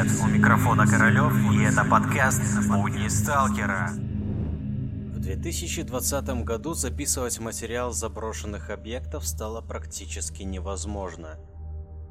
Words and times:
привет! 0.00 0.20
У 0.22 0.26
микрофона 0.28 0.86
Королёв, 0.86 1.32
и 1.52 1.62
это 1.64 1.84
подкаст 1.84 2.40
«Будни 2.68 3.08
Сталкера». 3.08 3.90
В 3.90 5.20
2020 5.20 6.44
году 6.44 6.74
записывать 6.74 7.38
материал 7.38 7.92
заброшенных 7.92 8.70
объектов 8.70 9.26
стало 9.26 9.60
практически 9.60 10.42
невозможно. 10.42 11.38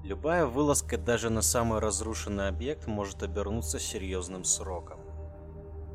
Любая 0.04 0.46
вылазка 0.46 0.98
даже 0.98 1.30
на 1.30 1.42
самый 1.42 1.80
разрушенный 1.80 2.48
объект 2.48 2.88
может 2.88 3.24
обернуться 3.24 3.80
серьезным 3.80 4.44
сроком. 4.44 5.00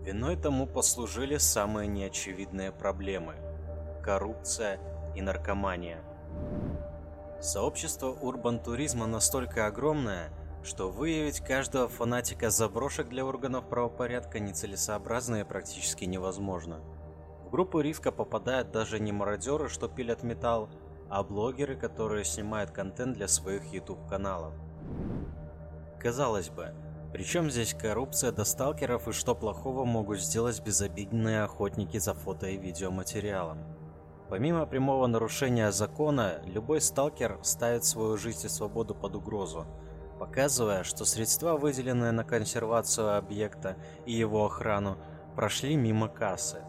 Виной 0.05 0.37
тому 0.37 0.67
послужили 0.67 1.39
самые 1.39 1.89
неочевидные 1.89 2.73
проблемы– 2.73 3.35
коррупция 4.03 4.79
и 5.15 5.23
наркомания. 5.23 6.01
Сообщество 7.41 8.09
урбан-туризма 8.09 9.07
настолько 9.07 9.67
огромное– 9.67 10.31
что 10.65 10.89
выявить 10.91 11.41
каждого 11.41 11.89
фанатика 11.89 12.49
заброшек 12.49 13.09
для 13.09 13.25
органов 13.25 13.69
правопорядка 13.69 14.41
нецелесообразно 14.41 15.37
и 15.37 15.45
практически 15.45 16.07
невозможно. 16.07 16.81
В 17.45 17.51
группу 17.51 17.81
риска 17.81 18.11
попадают 18.11 18.71
даже 18.71 18.99
не 18.99 19.13
мародеры, 19.13 19.69
что 19.69 19.89
пилят 19.89 20.23
металл, 20.23 20.71
а 21.11 21.23
блогеры, 21.23 21.77
которые 21.77 22.25
снимают 22.25 22.71
контент 22.71 23.15
для 23.17 23.29
своих 23.29 23.65
YouTube-каналов. 23.73 24.55
Казалось 26.01 26.49
бы, 26.49 26.75
причем 27.13 27.51
здесь 27.51 27.75
коррупция 27.75 28.33
до 28.33 28.45
сталкеров 28.45 29.07
и 29.07 29.13
что 29.13 29.35
плохого 29.35 29.85
могут 29.85 30.19
сделать 30.19 30.63
безобидные 30.65 31.43
охотники 31.43 31.99
за 31.99 32.15
фото 32.15 32.49
и 32.49 32.57
видеоматериалом? 32.57 33.59
Помимо 34.31 34.65
прямого 34.65 35.07
нарушения 35.07 35.71
закона, 35.71 36.41
любой 36.47 36.81
сталкер 36.81 37.39
ставит 37.43 37.85
свою 37.85 38.17
жизнь 38.17 38.47
и 38.47 38.49
свободу 38.49 38.95
под 38.95 39.15
угрозу– 39.15 39.67
показывая, 40.19 40.85
что 40.85 41.05
средства, 41.05 41.57
выделенные 41.57 42.13
на 42.13 42.25
консервацию 42.25 43.17
объекта 43.17 43.77
и 44.07 44.13
его 44.13 44.47
охрану, 44.47 44.99
прошли 45.35 45.77
мимо 45.77 46.09
кассы. 46.09 46.63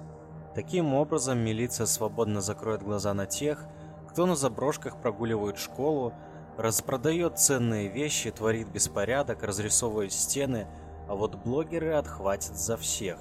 Таким 0.55 0.93
образом, 0.93 1.39
милиция 1.39 1.85
свободно 1.85 2.41
закроет 2.41 2.81
глаза 2.81 3.13
на 3.13 3.25
тех, 3.25 3.65
кто 4.09 4.25
на 4.25 4.35
заброшках 4.35 5.01
прогуливает 5.01 5.57
школу, 5.57 6.13
распродает 6.57 7.37
ценные 7.37 7.89
вещи, 7.89 8.31
творит 8.31 8.69
беспорядок, 8.69 9.43
разрисовывает 9.43 10.13
стены, 10.13 10.67
а 11.09 11.15
вот 11.15 11.35
блогеры 11.35 11.93
отхватят 11.93 12.57
за 12.57 12.77
всех, 12.77 13.19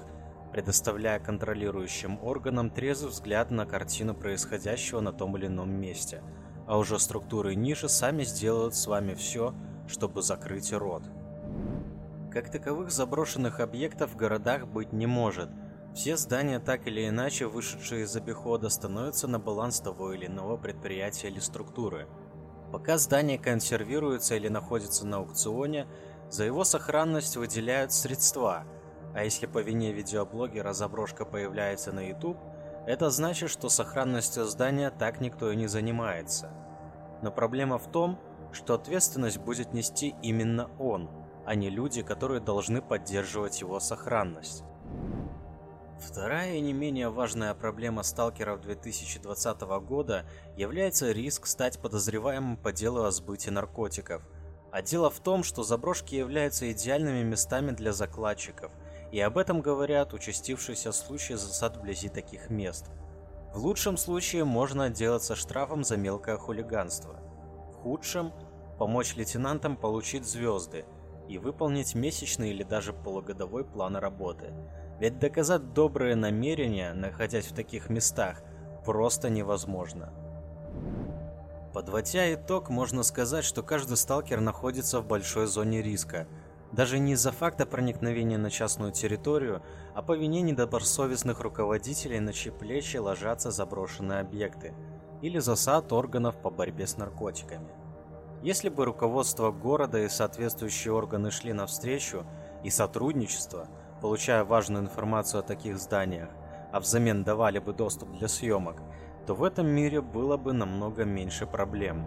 предоставляя 0.53 1.19
контролирующим 1.19 2.23
органам 2.23 2.69
трезвый 2.69 3.11
взгляд 3.11 3.51
на 3.51 3.65
картину 3.65 4.15
происходящего 4.15 5.01
на 5.01 5.11
том 5.11 5.35
или 5.35 5.47
ином 5.47 5.69
месте. 5.69 6.23
А 6.65 6.77
уже 6.77 6.97
структуры 6.97 7.55
ниже 7.55 7.89
сами 7.89 8.23
сделают 8.23 8.73
с 8.75 8.87
вами 8.87 9.13
все, 9.13 9.53
чтобы 9.87 10.21
закрыть 10.21 10.73
рот. 10.73 11.03
Как 12.31 12.51
таковых 12.51 12.91
заброшенных 12.91 13.59
объектов 13.59 14.11
в 14.11 14.15
городах 14.15 14.67
быть 14.67 14.91
не 14.91 15.07
может. 15.07 15.49
Все 15.93 16.17
здания, 16.17 16.59
так 16.59 16.87
или 16.87 17.07
иначе 17.07 17.47
вышедшие 17.47 18.03
из 18.03 18.15
обихода, 18.15 18.69
становятся 18.69 19.27
на 19.27 19.39
баланс 19.39 19.79
того 19.79 20.11
или 20.11 20.25
иного 20.25 20.57
предприятия 20.57 21.29
или 21.29 21.39
структуры. 21.39 22.07
Пока 22.73 22.97
здание 22.97 23.37
консервируется 23.37 24.35
или 24.35 24.49
находится 24.49 25.07
на 25.07 25.17
аукционе, 25.17 25.87
за 26.29 26.43
его 26.43 26.65
сохранность 26.65 27.37
выделяют 27.37 27.93
средства, 27.93 28.65
а 29.13 29.23
если 29.23 29.45
по 29.45 29.59
вине 29.59 29.93
видеоблогера 29.93 30.73
заброшка 30.73 31.23
появляется 31.23 31.93
на 31.93 32.09
YouTube, 32.09 32.37
это 32.85 33.09
значит, 33.09 33.49
что 33.49 33.69
сохранностью 33.69 34.43
здания 34.43 34.91
так 34.91 35.21
никто 35.21 35.51
и 35.51 35.55
не 35.55 35.67
занимается. 35.67 36.51
Но 37.21 37.31
проблема 37.31 37.77
в 37.77 37.89
том, 37.89 38.19
что 38.55 38.73
ответственность 38.73 39.37
будет 39.37 39.73
нести 39.73 40.15
именно 40.23 40.69
он, 40.79 41.09
а 41.45 41.55
не 41.55 41.69
люди, 41.69 42.01
которые 42.01 42.41
должны 42.41 42.81
поддерживать 42.81 43.61
его 43.61 43.79
сохранность. 43.79 44.63
Вторая 45.99 46.55
и 46.55 46.61
не 46.61 46.73
менее 46.73 47.09
важная 47.09 47.53
проблема 47.53 48.03
сталкеров 48.03 48.61
2020 48.61 49.61
года 49.85 50.25
является 50.57 51.11
риск 51.11 51.47
стать 51.47 51.79
подозреваемым 51.79 52.57
по 52.57 52.71
делу 52.71 53.03
о 53.03 53.11
сбытии 53.11 53.49
наркотиков. 53.49 54.21
А 54.71 54.81
дело 54.81 55.09
в 55.09 55.19
том, 55.19 55.43
что 55.43 55.63
заброшки 55.63 56.15
являются 56.15 56.69
идеальными 56.71 57.23
местами 57.23 57.71
для 57.71 57.93
закладчиков, 57.93 58.73
и 59.11 59.19
об 59.21 59.37
этом 59.37 59.61
говорят 59.61 60.13
участившиеся 60.13 60.91
случаи 60.91 61.33
засад 61.33 61.77
вблизи 61.77 62.09
таких 62.09 62.49
мест. 62.49 62.87
В 63.53 63.59
лучшем 63.59 63.95
случае 63.95 64.43
можно 64.43 64.85
отделаться 64.85 65.33
штрафом 65.33 65.85
за 65.85 65.95
мелкое 65.95 66.35
хулиганство. 66.35 67.15
В 67.71 67.75
худшем 67.75 68.33
помочь 68.77 69.15
лейтенантам 69.15 69.77
получить 69.77 70.25
звезды 70.25 70.85
и 71.27 71.37
выполнить 71.37 71.95
месячный 71.95 72.51
или 72.51 72.63
даже 72.63 72.93
полугодовой 72.93 73.63
план 73.63 73.95
работы. 73.95 74.53
Ведь 74.99 75.19
доказать 75.19 75.73
добрые 75.73 76.15
намерения, 76.15 76.93
находясь 76.93 77.47
в 77.47 77.55
таких 77.55 77.89
местах, 77.89 78.41
просто 78.85 79.29
невозможно. 79.29 80.13
Подводя 81.73 82.33
итог, 82.33 82.69
можно 82.69 83.03
сказать, 83.03 83.43
что 83.43 83.61
каждый 83.61 83.97
сталкер 83.97 84.39
находится 84.39 85.01
в 85.01 85.07
большой 85.07 85.47
зоне 85.47 85.81
риска. 85.81 86.27
Даже 86.71 86.99
не 86.99 87.13
из-за 87.13 87.31
факта 87.31 87.65
проникновения 87.65 88.37
на 88.37 88.49
частную 88.49 88.93
территорию, 88.93 89.61
а 89.93 90.01
по 90.01 90.15
вине 90.15 90.41
недобросовестных 90.41 91.41
руководителей, 91.41 92.19
на 92.21 92.31
чьи 92.31 92.51
плечи 92.51 92.97
ложатся 92.97 93.51
заброшенные 93.51 94.21
объекты, 94.21 94.73
или 95.21 95.39
засад 95.39 95.91
органов 95.91 96.37
по 96.41 96.49
борьбе 96.49 96.87
с 96.87 96.97
наркотиками. 96.97 97.84
Если 98.45 98.69
бы 98.69 98.85
руководство 98.85 99.49
города 99.49 99.97
и 99.97 100.07
соответствующие 100.07 100.93
органы 100.93 101.31
шли 101.31 101.51
навстречу 101.51 102.27
и 102.63 102.69
сотрудничество, 102.69 103.67
получая 104.01 104.43
важную 104.43 104.83
информацию 104.83 105.39
о 105.39 105.43
таких 105.43 105.79
зданиях, 105.79 106.29
а 106.71 106.79
взамен 106.79 107.23
давали 107.23 107.57
бы 107.57 107.73
доступ 107.73 108.11
для 108.11 108.27
съемок, 108.27 108.83
то 109.25 109.33
в 109.33 109.43
этом 109.43 109.65
мире 109.65 109.99
было 109.99 110.37
бы 110.37 110.53
намного 110.53 111.05
меньше 111.05 111.47
проблем. 111.47 112.05